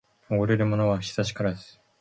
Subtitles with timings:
[0.31, 1.79] おごれるものは久しからず